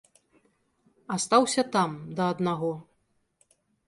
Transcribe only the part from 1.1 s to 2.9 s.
Астаўся там, да аднаго.